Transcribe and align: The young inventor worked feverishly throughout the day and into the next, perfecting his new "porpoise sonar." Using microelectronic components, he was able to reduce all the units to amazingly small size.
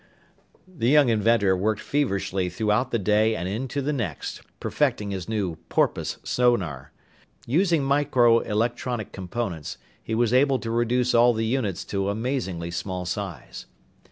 The 0.67 0.89
young 0.89 1.09
inventor 1.09 1.55
worked 1.55 1.79
feverishly 1.79 2.49
throughout 2.49 2.89
the 2.89 2.97
day 2.97 3.35
and 3.35 3.47
into 3.47 3.83
the 3.83 3.93
next, 3.93 4.41
perfecting 4.59 5.11
his 5.11 5.29
new 5.29 5.57
"porpoise 5.69 6.17
sonar." 6.23 6.91
Using 7.45 7.83
microelectronic 7.83 9.11
components, 9.11 9.77
he 10.01 10.15
was 10.15 10.33
able 10.33 10.57
to 10.57 10.71
reduce 10.71 11.13
all 11.13 11.33
the 11.35 11.45
units 11.45 11.85
to 11.85 12.09
amazingly 12.09 12.71
small 12.71 13.05
size. 13.05 13.67